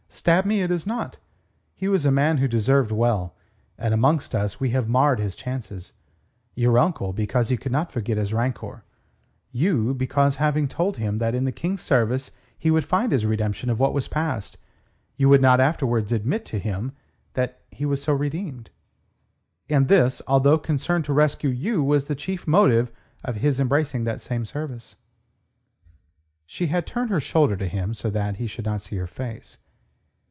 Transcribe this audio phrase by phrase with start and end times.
[0.13, 1.17] Stab me, it is not.
[1.73, 3.33] He was a man who deserved well.
[3.77, 5.93] And amongst us we have marred his chances:
[6.53, 8.83] your uncle, because he could not forget his rancour;
[9.53, 9.97] you, because...
[9.97, 13.79] because having told him that in the King's service he would find his redemption of
[13.79, 14.57] what was past,
[15.15, 16.91] you would not afterwards admit to him
[17.35, 18.69] that he was so redeemed.
[19.69, 22.91] And this, although concern to rescue you was the chief motive
[23.23, 24.97] of his embracing that same service."
[26.45, 29.55] She had turned her shoulder to him so that he should not see her face.